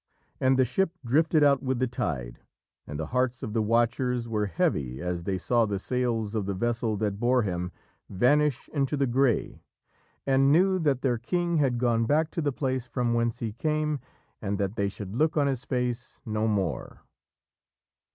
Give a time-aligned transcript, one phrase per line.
[0.39, 2.39] And the ship drifted out with the tide,
[2.87, 6.55] and the hearts of the watchers were heavy as they saw the sails of the
[6.55, 7.71] vessel that bore him
[8.09, 9.61] vanish into the grey,
[10.25, 13.99] and knew that their king had gone back to the place from whence he came,
[14.41, 17.03] and that they should look on his face no more.